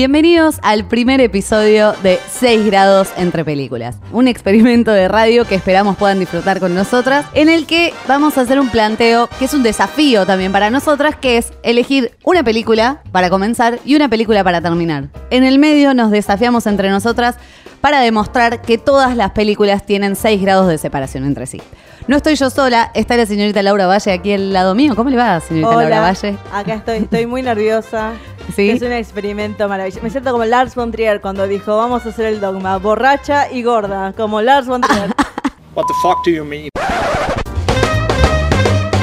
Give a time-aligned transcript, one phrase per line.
[0.00, 5.98] Bienvenidos al primer episodio de 6 grados entre películas, un experimento de radio que esperamos
[5.98, 9.62] puedan disfrutar con nosotras, en el que vamos a hacer un planteo que es un
[9.62, 14.62] desafío también para nosotras, que es elegir una película para comenzar y una película para
[14.62, 15.10] terminar.
[15.28, 17.36] En el medio nos desafiamos entre nosotras
[17.82, 21.60] para demostrar que todas las películas tienen 6 grados de separación entre sí.
[22.06, 24.96] No estoy yo sola, está la señorita Laura Valle aquí al lado mío.
[24.96, 26.36] ¿Cómo le va, señorita Laura Valle?
[26.52, 28.14] acá estoy, estoy muy nerviosa.
[28.54, 28.70] ¿Sí?
[28.70, 30.02] Es un experimento maravilloso.
[30.02, 33.62] Me siento como Lars von Trier cuando dijo, vamos a hacer el dogma, borracha y
[33.62, 35.10] gorda, como Lars von Trier.
[35.74, 36.68] What the fuck do you mean?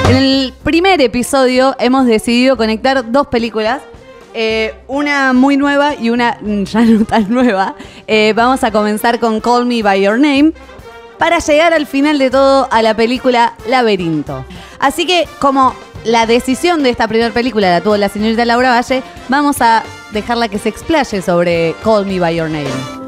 [0.08, 3.82] En el primer episodio hemos decidido conectar dos películas.
[4.34, 7.74] eh, una muy nueva y una mm, ya no tan nueva.
[8.06, 10.52] Eh, vamos a comenzar con Call Me By Your Name
[11.18, 14.44] para llegar al final de todo a la película Laberinto.
[14.78, 19.02] Así que como la decisión de esta primera película la tuvo la señorita Laura Valle,
[19.28, 19.82] vamos a
[20.12, 22.98] dejarla que se explaye sobre Call Me By Your Name.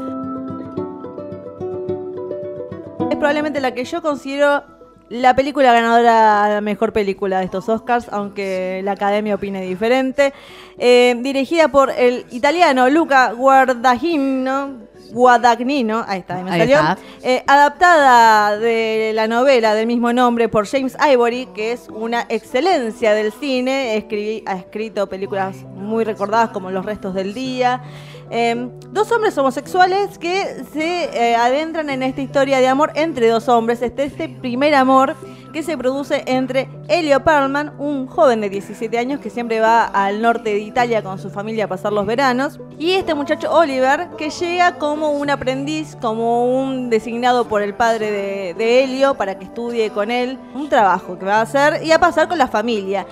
[3.09, 4.63] es probablemente la que yo considero
[5.09, 10.33] la película ganadora la mejor película de estos Oscars, aunque la academia opine diferente.
[10.77, 14.90] Eh, dirigida por el italiano Luca Guadagnino.
[15.11, 16.75] Guadagnino, ahí está, ahí me Ahí salió.
[16.77, 16.97] está.
[17.23, 23.13] Eh, adaptada de la novela del mismo nombre por James Ivory, que es una excelencia
[23.13, 23.97] del cine.
[23.97, 27.81] Escribí- ha escrito películas muy recordadas como Los restos del día.
[28.33, 33.49] Eh, dos hombres homosexuales que se eh, adentran en esta historia de amor entre dos
[33.49, 33.81] hombres.
[33.81, 35.17] Este, este primer amor
[35.51, 40.21] que se produce entre Elio Perlman, un joven de 17 años que siempre va al
[40.21, 44.29] norte de Italia con su familia a pasar los veranos, y este muchacho Oliver que
[44.29, 49.43] llega como un aprendiz, como un designado por el padre de, de Elio para que
[49.43, 53.05] estudie con él un trabajo que va a hacer y a pasar con la familia.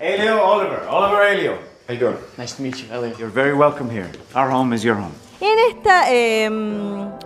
[0.00, 0.80] Elio Oliver.
[0.90, 1.69] Oliver Elio.
[1.90, 2.16] How you doing?
[2.38, 3.18] Nice to meet you, Elliot.
[3.18, 4.08] You're very welcome here.
[4.36, 5.10] Our home is your home.
[5.40, 6.48] En esta, eh,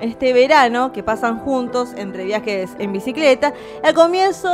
[0.00, 4.48] este verano que pasan juntos entre viajes en bicicleta, al comienzo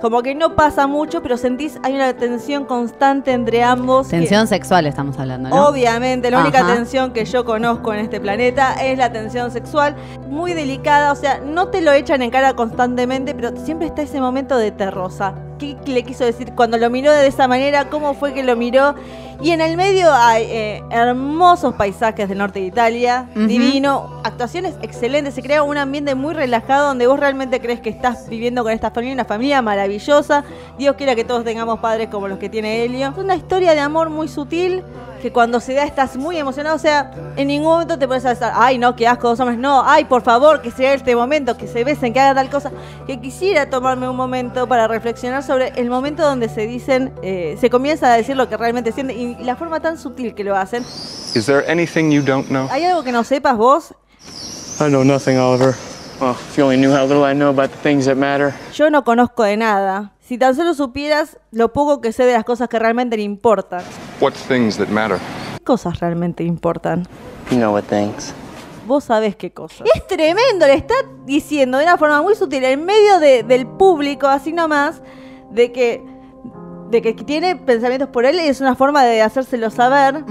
[0.00, 4.08] como que no pasa mucho, pero sentís hay una tensión constante entre ambos.
[4.08, 5.68] que- Tensión sexual estamos hablando, ¿no?
[5.68, 9.94] Obviamente, la única tensión que yo conozco en este planeta es la tensión sexual,
[10.30, 14.22] muy delicada, o sea, no te lo echan en cara constantemente, pero siempre está ese
[14.22, 15.34] momento de terrosa.
[15.60, 17.90] ¿Qué le quiso decir cuando lo miró de esa manera?
[17.90, 18.94] ¿Cómo fue que lo miró?
[19.42, 23.46] Y en el medio hay eh, hermosos paisajes del norte de Italia, Ujú.
[23.46, 28.28] divino, actuaciones excelentes, se crea un ambiente muy relajado donde vos realmente crees que estás
[28.28, 30.44] viviendo con esta familia, una familia maravillosa.
[30.78, 33.08] Dios quiera que todos tengamos padres como los que tiene Helio.
[33.08, 34.82] Es una historia de amor muy sutil
[35.20, 38.46] que cuando se da estás muy emocionado, o sea, en ningún momento te a decir,
[38.54, 41.68] ay no, qué asco, dos hombres, no, ay por favor, que sea este momento, que
[41.68, 42.72] se besen, que hagan tal cosa,
[43.06, 47.70] que quisiera tomarme un momento para reflexionar sobre el momento donde se dicen, eh, se
[47.70, 50.82] comienza a decir lo que realmente sienten y la forma tan sutil que lo hacen.
[51.34, 52.66] Is there anything you don't know?
[52.70, 53.94] ¿Hay algo que no sepas vos?
[54.80, 55.74] I know nothing, Oliver.
[56.20, 58.54] Well, if you only knew how little I know about the things that matter.
[58.74, 60.12] Yo no conozco de nada.
[60.20, 63.82] Si tan solo supieras lo poco que sé de las cosas que realmente le importan.
[64.20, 65.18] What things that matter?
[65.58, 67.06] ¿Qué cosas realmente importan?
[67.50, 68.34] You know what things.
[68.86, 69.86] Vos sabés qué cosas.
[69.94, 70.94] Es tremendo, le está
[71.24, 75.00] diciendo de una forma muy sutil, en medio de- del público, así nomás,
[75.50, 76.04] de que,
[76.90, 80.24] de que tiene pensamientos por él y es una forma de hacérselo saber,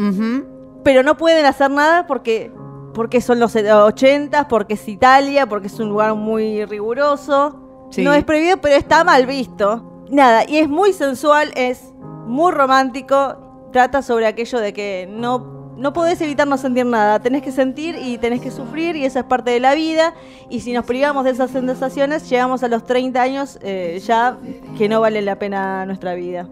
[0.83, 2.51] pero no pueden hacer nada porque,
[2.93, 7.87] porque son los 80, porque es Italia, porque es un lugar muy riguroso.
[7.91, 8.03] Sí.
[8.03, 10.03] No es prohibido, pero está mal visto.
[10.09, 11.93] Nada, y es muy sensual, es
[12.25, 17.19] muy romántico, trata sobre aquello de que no no podés evitar no sentir nada.
[17.19, 20.13] Tenés que sentir y tenés que sufrir y esa es parte de la vida.
[20.49, 24.37] Y si nos privamos de esas sensaciones, llegamos a los 30 años eh, ya
[24.77, 26.47] que no vale la pena nuestra vida.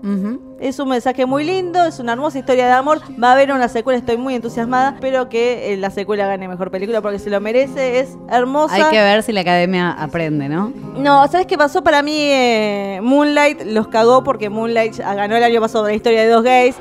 [0.60, 3.00] Es un mensaje muy lindo, es una hermosa historia de amor.
[3.22, 4.92] Va a haber una secuela, estoy muy entusiasmada.
[4.96, 8.76] Espero que eh, la secuela gane mejor película porque se lo merece, es hermosa.
[8.76, 10.72] Hay que ver si la academia aprende, ¿no?
[10.96, 11.84] No, ¿sabes qué pasó?
[11.84, 16.30] Para mí eh, Moonlight los cagó porque Moonlight ganó el año pasado la historia de
[16.30, 16.76] dos gays.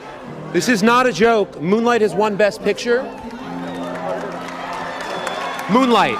[0.56, 1.61] This is not a joke.
[1.61, 3.03] Moonlight has won Best Picture.
[5.69, 6.17] Moonlight,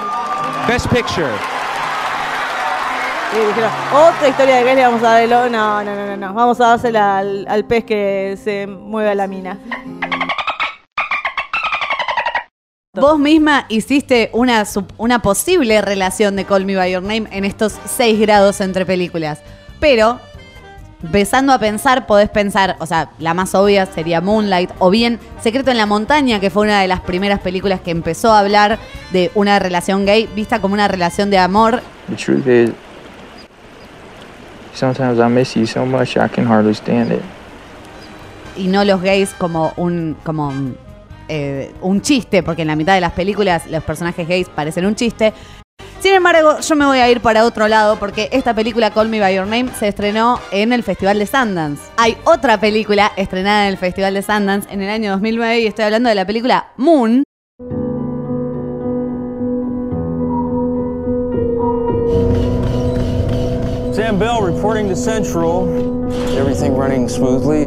[0.69, 1.33] Best Picture.
[3.33, 5.31] Y dijeron, otra historia de gays le vamos a dar el...
[5.31, 6.35] No, no, no, no, no.
[6.35, 9.59] Vamos a dársela al, al pez que se mueve a la mina.
[12.95, 17.47] Vos misma hiciste una, sup- una posible relación de Call Me By Your Name en
[17.47, 19.41] estos seis grados entre películas.
[19.81, 20.21] Pero,
[21.07, 25.71] empezando a pensar, podés pensar, o sea, la más obvia sería Moonlight, o bien Secreto
[25.71, 28.79] en la Montaña, que fue una de las primeras películas que empezó a hablar
[29.13, 31.81] de una relación gay, vista como una relación de amor.
[32.09, 32.71] The truth is,
[34.75, 37.23] sometimes I miss you so much I can hardly stand it.
[38.57, 40.53] y no los gays como un como
[41.29, 44.95] eh, un chiste, porque en la mitad de las películas los personajes gays parecen un
[44.95, 45.33] chiste.
[46.01, 49.19] Sin embargo, yo me voy a ir para otro lado porque esta película Call Me
[49.19, 51.83] By Your Name se estrenó en el Festival de Sundance.
[51.97, 55.87] Hay otra película estrenada en el Festival de Sundance en el año 2009 y estoy
[55.87, 57.25] hablando de la película Moon.
[63.93, 65.67] Sam Bell reporting to Central.
[66.37, 67.67] Everything running smoothly.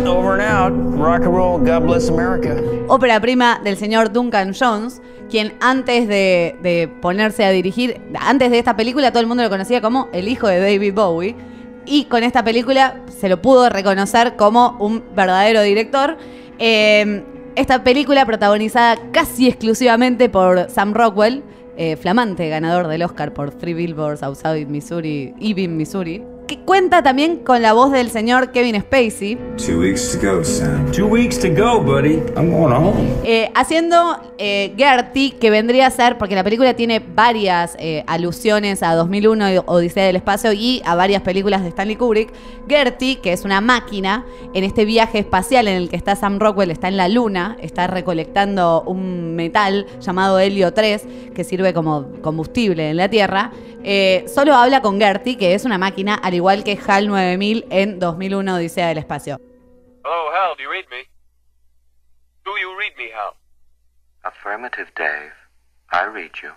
[0.00, 0.72] Over and out.
[0.98, 1.58] Rock and roll.
[1.58, 2.56] God bless America.
[2.88, 8.74] ópera prima del señor Duncan Jones, quien antes de, ponerse a dirigir, antes de esta
[8.74, 11.36] película todo el mundo lo conocía como el hijo de David Bowie,
[11.84, 16.16] y con esta película se lo pudo reconocer como un verdadero director.
[16.58, 17.22] Eh,
[17.54, 21.42] esta película protagonizada casi exclusivamente por Sam Rockwell,
[21.76, 27.38] eh, flamante ganador del Oscar por Three Billboards Outside Missouri, Ebbing, Missouri, que cuenta también
[27.38, 30.90] con la voz del señor Kevin Spacey, Two weeks to go, Sam.
[30.90, 32.22] Two weeks to go, buddy.
[32.36, 32.94] I'm going home.
[33.22, 38.82] Eh, haciendo eh, Gertie, que vendría a ser, porque la película tiene varias eh, alusiones
[38.82, 42.32] a 2001 y Odisea del Espacio y a varias películas de Stanley Kubrick.
[42.68, 44.24] Gertie, que es una máquina,
[44.54, 47.86] en este viaje espacial en el que está Sam Rockwell, está en la Luna, está
[47.86, 53.52] recolectando un metal llamado helio 3, que sirve como combustible en la Tierra.
[53.84, 57.98] Eh, solo habla con Gertie, que es una máquina, al igual que HAL 9000 en
[57.98, 59.38] 2001 Odisea del Espacio.
[60.02, 61.06] Hello, Hal, do you read me?
[62.44, 63.34] Do you read me, Hal?
[64.24, 65.34] Affirmative, Dave.
[65.92, 66.52] I read you.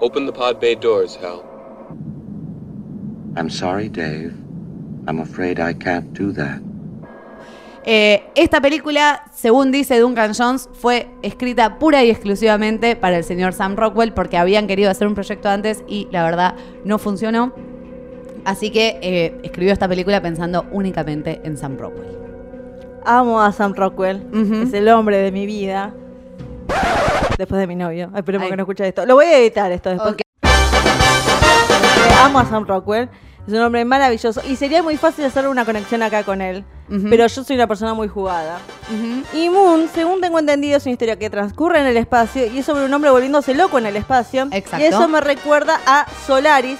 [0.00, 1.42] Open the pod bay doors, Hal.
[3.36, 4.32] I'm sorry, Dave.
[5.08, 6.60] I'm afraid I can't do that.
[7.84, 13.54] Eh, esta película, según dice Duncan Jones, fue escrita pura y exclusivamente para el señor
[13.54, 16.54] Sam Rockwell porque habían querido hacer un proyecto antes y la verdad
[16.84, 17.52] no funcionó.
[18.44, 22.18] Así que eh, escribió esta película pensando únicamente en Sam Rockwell.
[23.04, 24.22] Amo a Sam Rockwell.
[24.66, 25.92] Es el hombre de mi vida.
[27.38, 28.10] Después de mi novio.
[28.12, 29.06] Ay, Esperemos que no escuche esto.
[29.06, 30.16] Lo voy a editar esto después.
[30.18, 33.08] Eh, Amo a Sam Rockwell.
[33.46, 34.40] Es un hombre maravilloso.
[34.48, 36.64] Y sería muy fácil hacer una conexión acá con él.
[37.08, 38.58] Pero yo soy una persona muy jugada.
[39.32, 42.66] Y Moon, según tengo entendido, es una historia que transcurre en el espacio y es
[42.66, 44.46] sobre un hombre volviéndose loco en el espacio.
[44.52, 44.84] Exacto.
[44.84, 46.78] Y eso me recuerda a Solaris.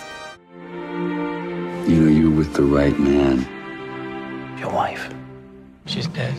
[1.86, 3.46] You know you were with the right man.
[4.60, 5.08] Your wife.
[5.86, 6.32] She's dead.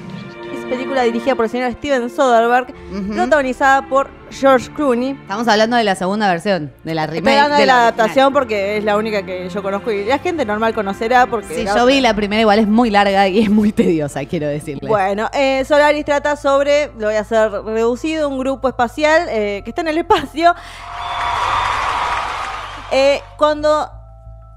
[0.54, 2.74] Es película dirigida por el señor Steven Soderbergh,
[3.16, 5.12] protagonizada por George Clooney.
[5.12, 7.18] Estamos hablando de la segunda versión, de la remake.
[7.28, 10.46] Estoy hablando de la adaptación porque es la única que yo conozco y la gente
[10.46, 11.54] normal conocerá porque...
[11.54, 14.48] Sí, yo otra- vi la primera, igual es muy larga y es muy tediosa, quiero
[14.48, 14.88] decirle.
[14.88, 19.72] Bueno, eh, Solaris trata sobre, lo voy a hacer reducido, un grupo espacial eh, que
[19.72, 20.56] está en el espacio.
[22.92, 23.90] Eh, cuando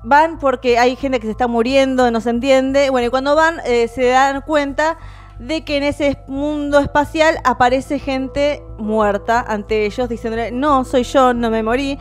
[0.02, 3.60] van, porque hay gente que se está muriendo, no se entiende, bueno, y cuando van
[3.64, 4.98] eh, se dan cuenta
[5.38, 11.34] de que en ese mundo espacial aparece gente muerta ante ellos, diciéndole, no, soy yo,
[11.34, 11.98] no me morí.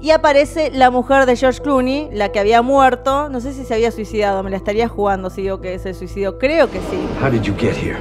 [0.00, 3.74] Y aparece la mujer de George Clooney, la que había muerto, no sé si se
[3.74, 7.00] había suicidado, me la estaría jugando si digo que se suicidó, creo que sí.
[7.20, 7.98] How did you get here?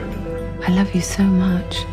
[0.67, 1.85] I love you so much.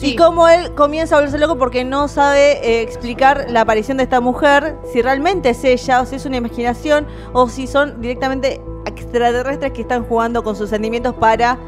[0.00, 4.04] Y como él comienza a volverse loco porque no sabe eh, explicar la aparición de
[4.04, 8.60] esta mujer, si realmente es ella, o si es una imaginación, o si son directamente
[8.86, 11.58] extraterrestres que están jugando con sus sentimientos para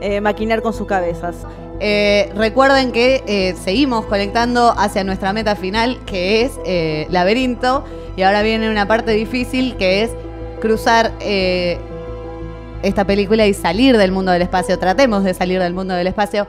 [0.00, 1.46] eh, maquinar con sus cabezas.
[1.84, 7.84] Eh, recuerden que eh, seguimos conectando hacia nuestra meta final, que es eh, laberinto.
[8.16, 10.10] Y ahora viene una parte difícil, que es
[10.60, 11.10] cruzar
[12.82, 14.78] esta película y salir del mundo del espacio.
[14.78, 16.46] Tratemos de salir del mundo del espacio.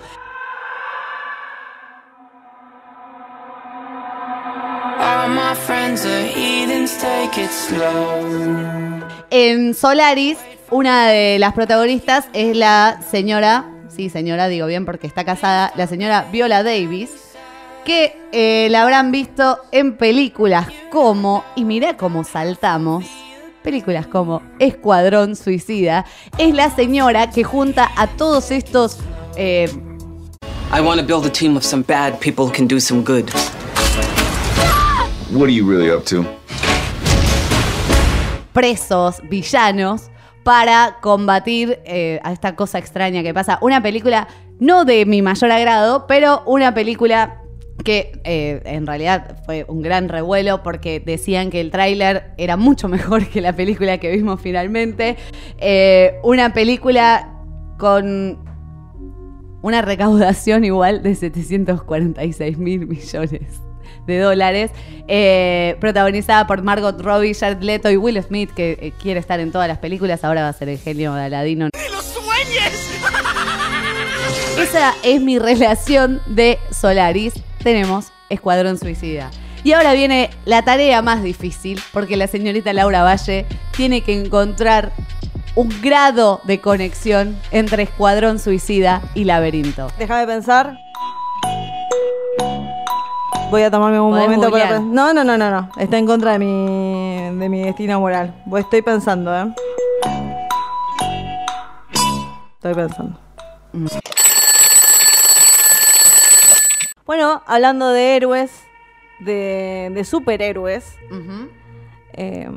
[9.32, 10.38] En Solaris,
[10.70, 15.88] una de las protagonistas es la señora, sí, señora, digo bien porque está casada, la
[15.88, 17.10] señora Viola Davis,
[17.86, 23.06] que eh, la habrán visto en películas como, y mirá cómo saltamos,
[23.64, 26.06] películas como Escuadrón Suicida,
[26.38, 29.00] es la señora que junta a todos estos...
[29.38, 29.70] eh,
[30.72, 33.32] I want to build a team of some bad people who can do some good.
[35.32, 36.26] What are you really up to?
[38.54, 40.10] Presos, villanos,
[40.44, 43.58] para combatir eh, a esta cosa extraña que pasa.
[43.62, 44.28] Una película
[44.60, 47.40] no de mi mayor agrado, pero una película
[47.84, 52.88] que eh, en realidad fue un gran revuelo porque decían que el tráiler era mucho
[52.90, 55.18] mejor que la película que vimos finalmente.
[55.58, 57.30] Eh, una película
[57.80, 58.38] con
[59.62, 63.62] una recaudación igual de 746 mil millones
[64.06, 64.72] de dólares,
[65.08, 69.52] eh, protagonizada por Margot Robbie, Jared Leto y Will Smith, que eh, quiere estar en
[69.52, 71.70] todas las películas, ahora va a ser el genio de Aladino.
[74.60, 77.34] Esa es mi relación de Solaris.
[77.64, 79.30] Tenemos Escuadrón Suicida.
[79.64, 83.46] Y ahora viene la tarea más difícil, porque la señorita Laura Valle
[83.76, 84.92] tiene que encontrar
[85.56, 89.88] un grado de conexión entre Escuadrón Suicida y Laberinto.
[89.98, 90.78] Déjame pensar.
[93.54, 94.82] Voy a tomarme un Podés momento para googlear.
[94.82, 95.70] No, no, no, no, no.
[95.78, 98.34] Está en contra de mi, de mi destino moral.
[98.58, 99.54] Estoy pensando, ¿eh?
[102.56, 103.20] Estoy pensando.
[107.06, 108.50] Bueno, hablando de héroes,
[109.20, 110.96] de, de superhéroes,
[112.14, 112.50] eh,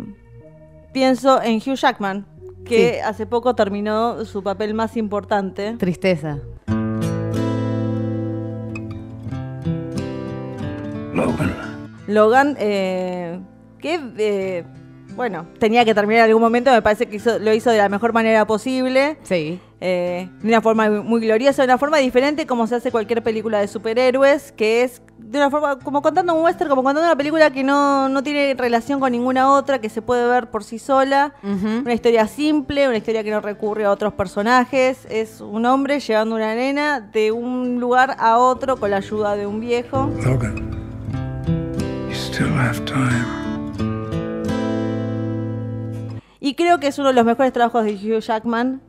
[0.95, 2.25] pienso en Hugh Jackman,
[2.65, 2.99] que Sí.
[3.00, 5.75] hace poco terminó su papel más importante.
[5.76, 6.38] Tristeza.
[12.06, 13.40] Logan, eh,
[13.80, 14.64] que, eh,
[15.16, 17.88] bueno, tenía que terminar en algún momento, me parece que hizo- lo hizo de la
[17.88, 19.16] mejor manera posible.
[19.23, 19.61] Sí.
[19.80, 23.58] Eh, de una forma muy gloriosa, de una forma diferente como se hace cualquier película
[23.61, 27.50] de superhéroes, que es de una forma como contando un western, como contando una película
[27.50, 31.35] que no, no tiene relación con ninguna otra, que se puede ver por sí sola.
[31.42, 35.06] Una historia simple, una historia que no recurre a otros personajes.
[35.11, 39.46] Es un hombre llevando una nena de un lugar a otro con la ayuda de
[39.46, 40.11] un viejo.
[40.25, 40.86] Logan,
[42.37, 43.25] still have time.
[46.38, 48.81] Y creo que es uno de los mejores trabajos de Hugh Jackman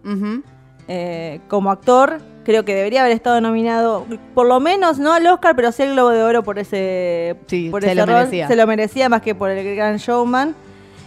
[0.88, 2.20] eh, como actor.
[2.44, 5.94] Creo que debería haber estado nominado, por lo menos, no al Oscar, pero sí al
[5.94, 7.38] Globo de Oro por ese,
[7.72, 8.16] por se ese lo rol.
[8.16, 8.48] merecía.
[8.48, 10.54] Se lo merecía más que por el Gran Showman.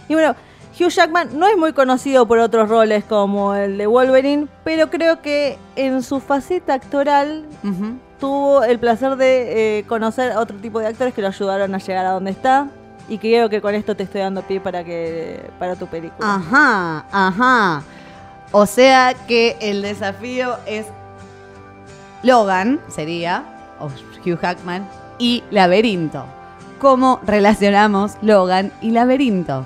[0.09, 0.35] Y bueno,
[0.79, 5.21] Hugh Jackman no es muy conocido por otros roles como el de Wolverine, pero creo
[5.21, 7.45] que en su faceta actoral
[8.21, 11.79] tuvo el placer de eh, conocer a otro tipo de actores que lo ayudaron a
[11.79, 12.69] llegar a donde está.
[13.09, 16.35] Y creo que con esto te estoy dando pie para que para tu película.
[16.35, 17.83] Ajá, ajá.
[18.53, 20.85] O sea que el desafío es
[22.23, 23.43] Logan, sería,
[23.79, 24.87] o Hugh Jackman,
[25.17, 26.25] y Laberinto.
[26.79, 29.65] ¿Cómo relacionamos Logan y Laberinto?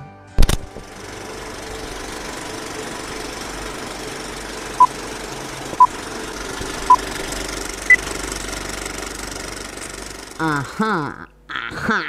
[10.39, 12.01] Ajá, ajá.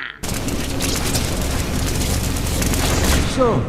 [3.37, 3.61] So,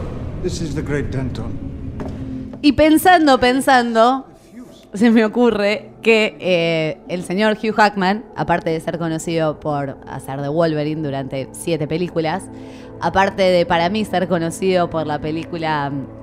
[0.41, 1.51] this is the great Denton.
[2.61, 4.25] Y pensando, pensando,
[4.93, 10.41] se me ocurre que eh, el señor Hugh Jackman, aparte de ser conocido por hacer
[10.41, 12.45] de Wolverine durante siete películas,
[12.99, 16.17] aparte de para mí ser conocido por la película mm,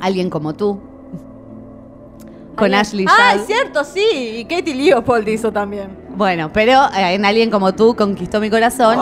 [0.00, 0.80] Alguien como tú,
[2.58, 3.40] con Ashley Ah, Judd.
[3.40, 4.06] es cierto, sí.
[4.38, 5.88] Y Katie Leopold hizo también.
[6.16, 8.98] Bueno, pero eh, en Alguien como tú conquistó mi corazón.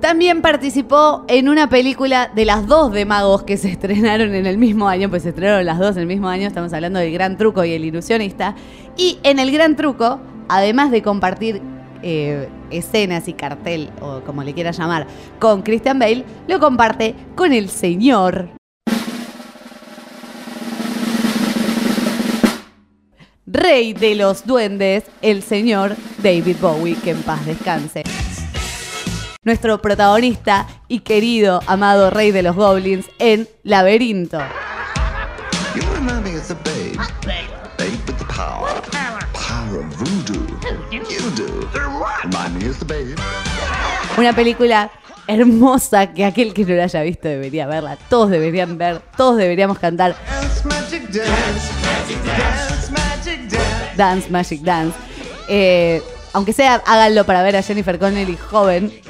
[0.00, 4.56] También participó en una película de las dos de magos que se estrenaron en el
[4.56, 7.36] mismo año, pues se estrenaron las dos en el mismo año, estamos hablando del Gran
[7.36, 8.54] Truco y el Ilusionista.
[8.96, 11.60] Y en el Gran Truco, además de compartir
[12.02, 15.06] eh, escenas y cartel, o como le quiera llamar,
[15.40, 18.50] con Christian Bale, lo comparte con el señor
[23.50, 28.04] rey de los duendes, el señor David Bowie, que en paz descanse.
[29.42, 34.38] Nuestro protagonista y querido, amado rey de los goblins en Laberinto.
[44.16, 44.90] Una película
[45.26, 47.96] hermosa que aquel que no la haya visto debería verla.
[48.08, 50.16] Todos deberían ver, todos deberíamos cantar.
[50.64, 51.30] magic dance.
[51.30, 52.47] Dance, magic dance.
[53.98, 54.96] Dance, Magic Dance.
[55.48, 56.02] Eh,
[56.32, 58.90] aunque sea, háganlo para ver a Jennifer Connelly joven.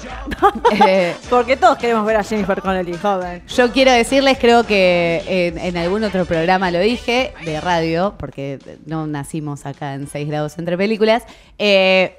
[0.87, 3.43] Eh, Porque todos queremos ver a Jennifer Connelly joven.
[3.49, 8.59] Yo quiero decirles, creo que en, en algún otro programa lo dije, de radio, porque
[8.87, 11.25] no nacimos acá en 6 grados entre películas.
[11.59, 12.19] eh,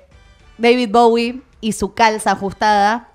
[0.58, 3.10] David Bowie y su calza ajustada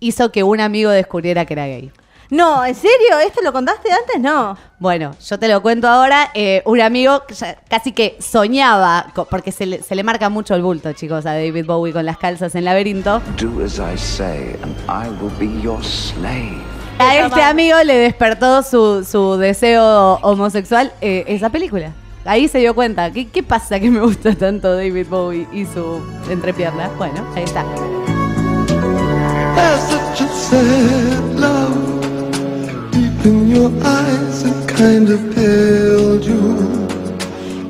[0.00, 1.90] hizo que un amigo descubriera que era gay.
[2.34, 3.18] No, ¿en serio?
[3.24, 4.20] ¿Esto lo contaste antes?
[4.20, 4.56] No.
[4.80, 6.30] Bueno, yo te lo cuento ahora.
[6.34, 7.22] eh, un amigo
[7.68, 11.64] casi que soñaba, porque se le, se le marca mucho el bulto, chicos, a David
[11.64, 13.22] Bowie con las calzas en laberinto.
[13.38, 16.58] Do as I say, and I will be your slave.
[16.98, 21.92] A este amigo le despertó su, su deseo homosexual eh, esa película.
[22.24, 23.12] Ahí se dio cuenta.
[23.12, 26.88] ¿Qué, ¿Qué pasa que me gusta tanto David Bowie y su entrepierna?
[26.98, 27.64] Bueno, ahí está.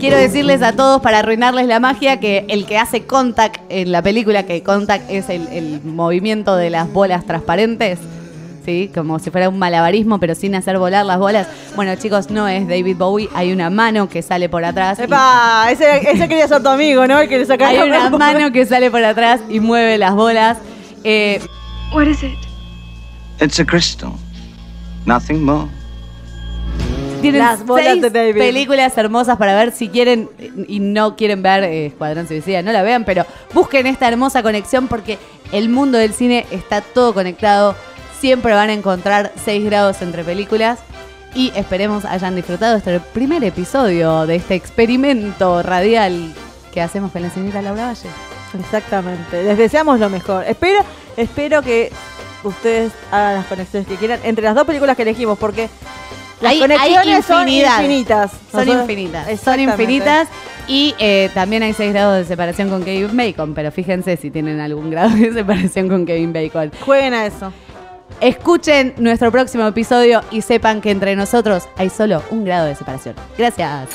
[0.00, 4.02] Quiero decirles a todos, para arruinarles la magia, que el que hace contact en la
[4.02, 7.98] película, que contact es el, el movimiento de las bolas transparentes,
[8.66, 8.90] ¿sí?
[8.94, 11.46] Como si fuera un malabarismo, pero sin hacer volar las bolas.
[11.74, 14.98] Bueno, chicos, no es David Bowie, hay una mano que sale por atrás.
[14.98, 15.68] y- ¡Epa!
[15.70, 17.20] Ese, ese quería ser tu amigo, ¿no?
[17.20, 18.18] El que le Hay una mano.
[18.18, 20.58] mano que sale por atrás y mueve las bolas.
[21.02, 21.40] Eh,
[21.94, 22.32] What is it?
[23.40, 24.12] It's a crystal.
[25.06, 25.68] Nothing more.
[27.32, 28.38] Tienen Las bolas seis de David.
[28.38, 30.28] películas hermosas para ver si quieren
[30.68, 34.88] y no quieren ver eh, Escuadrón Suicida, no la vean, pero busquen esta hermosa conexión
[34.88, 35.18] porque
[35.52, 37.74] el mundo del cine está todo conectado.
[38.20, 40.78] Siempre van a encontrar 6 grados entre películas.
[41.34, 46.32] Y esperemos hayan disfrutado este primer episodio de este experimento radial
[46.72, 48.08] que hacemos con la señorita Laura Valle.
[48.58, 49.42] Exactamente.
[49.42, 50.44] Les deseamos lo mejor.
[50.46, 50.84] Espero,
[51.16, 51.90] espero que
[52.44, 55.68] ustedes hagan las conexiones que quieran entre las dos películas que elegimos, porque
[56.44, 58.30] las Hay- hay conexiones son infinitas.
[58.30, 59.40] Son Nosotros- infinitas.
[59.40, 60.28] Son infinitas.
[60.66, 64.60] Y eh, también hay 6 grados de separación con Kevin Bacon, pero fíjense si tienen
[64.60, 66.70] algún grado de separación con Kevin Bacon.
[66.80, 67.52] Jueguen a eso.
[68.20, 73.14] Escuchen nuestro próximo episodio y sepan que entre nosotros hay solo un grado de separación.
[73.36, 73.88] Gracias.